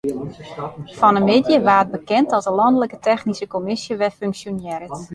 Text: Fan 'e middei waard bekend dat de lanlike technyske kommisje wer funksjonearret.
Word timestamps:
Fan 0.97 1.15
'e 1.17 1.21
middei 1.29 1.61
waard 1.67 1.89
bekend 1.97 2.27
dat 2.29 2.43
de 2.47 2.53
lanlike 2.59 2.99
technyske 3.09 3.47
kommisje 3.53 3.93
wer 4.01 4.13
funksjonearret. 4.21 4.99